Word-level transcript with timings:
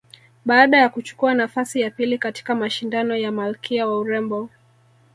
Baada 0.45 0.77
ya 0.77 0.89
kuchukua 0.89 1.33
nafasi 1.33 1.81
ya 1.81 1.91
pili 1.91 2.17
katika 2.17 2.55
mashindano 2.55 3.15
ya 3.17 3.31
malkia 3.31 3.87
wa 3.87 3.99
urembo 3.99 4.49